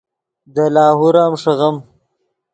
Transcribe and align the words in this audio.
دے 0.53 0.65
لاہور 0.73 1.15
ام 1.23 1.33
ݰیغیم 1.41 1.75